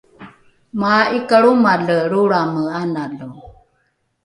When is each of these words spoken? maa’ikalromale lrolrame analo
maa’ikalromale 0.79 1.95
lrolrame 2.09 2.63
analo 2.81 3.29